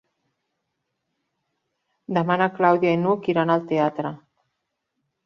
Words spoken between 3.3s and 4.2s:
iran al teatre.